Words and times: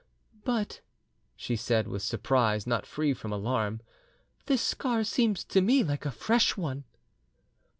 "But," 0.45 0.81
she 1.35 1.55
said, 1.55 1.87
with 1.87 2.01
surprise 2.01 2.65
not 2.65 2.87
free 2.87 3.13
from 3.13 3.31
alarm, 3.31 3.81
"this 4.47 4.63
scar 4.63 5.03
seems 5.03 5.43
to 5.43 5.61
me 5.61 5.83
like 5.83 6.07
a 6.07 6.11
fresh 6.11 6.57
one." 6.57 6.85